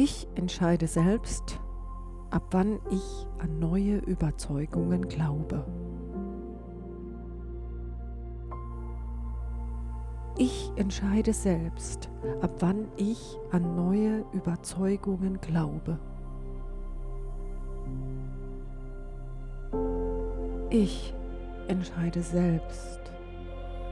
[0.00, 1.58] Ich entscheide selbst,
[2.30, 5.64] ab wann ich an neue Überzeugungen glaube.
[10.36, 12.10] Ich entscheide selbst,
[12.42, 15.98] ab wann ich an neue Überzeugungen glaube.
[20.70, 21.12] Ich
[21.66, 23.00] entscheide selbst,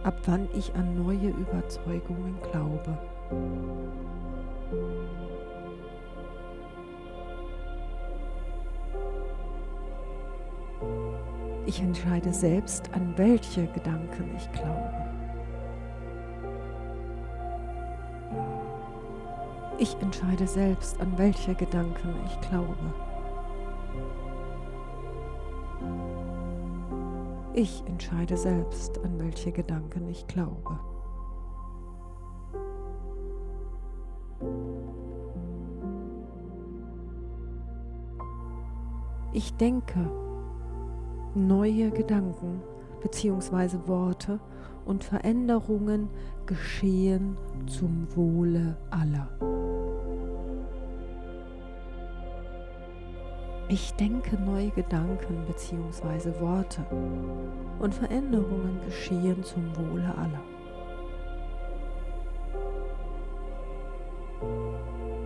[0.05, 2.97] ab wann ich an neue Überzeugungen glaube.
[11.67, 14.93] Ich entscheide selbst, an welche Gedanken ich glaube.
[19.77, 22.95] Ich entscheide selbst, an welche Gedanken ich glaube.
[27.53, 30.79] Ich entscheide selbst, an welche Gedanken ich glaube.
[39.33, 40.26] Ich denke
[41.37, 42.63] neue Gedanken
[43.03, 43.77] bzw.
[43.87, 44.41] Worte
[44.87, 46.09] und Veränderungen
[46.47, 49.29] geschehen zum Wohle aller.
[53.69, 56.41] Ich denke neue Gedanken bzw.
[56.41, 56.87] Worte
[57.81, 60.43] und Veränderungen geschehen zum Wohle aller.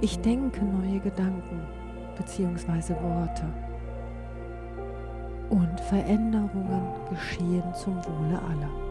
[0.01, 1.61] Ich denke neue Gedanken
[2.17, 2.95] bzw.
[3.03, 3.70] Worte
[5.51, 8.90] und Veränderungen geschehen zum Wohle aller.